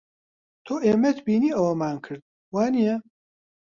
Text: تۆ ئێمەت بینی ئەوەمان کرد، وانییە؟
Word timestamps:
تۆ 0.65 0.73
ئێمەت 0.85 1.17
بینی 1.25 1.55
ئەوەمان 1.57 1.97
کرد، 2.05 2.21
وانییە؟ 2.53 2.95